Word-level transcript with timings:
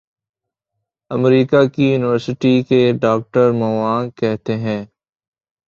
امریکہ 1.11 1.61
کی 1.73 1.85
یونیورسٹی 1.91 2.53
کیے 2.67 2.91
doctor 3.01 3.51
Mwang 3.61 4.09
کہتے 4.19 4.53
ہیں 4.57 4.81